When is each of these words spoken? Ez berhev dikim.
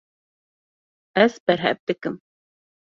Ez 1.25 1.39
berhev 1.47 1.77
dikim. 1.87 2.21